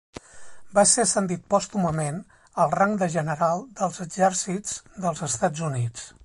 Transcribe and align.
Va 0.77 0.83
ser 0.91 1.03
ascendit 1.07 1.43
pòstumament 1.53 2.17
al 2.63 2.73
rang 2.79 2.97
de 3.03 3.11
General 3.17 3.63
dels 3.83 4.01
Exèrcits 4.07 4.75
dels 5.05 5.23
Estats 5.31 5.67
Units. 5.71 6.13